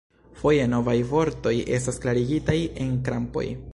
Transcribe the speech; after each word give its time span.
Foje 0.43 0.63
novaj 0.71 0.95
vortoj 1.11 1.53
estas 1.77 2.03
klarigitaj 2.07 2.57
en 2.87 2.97
krampoj. 3.09 3.45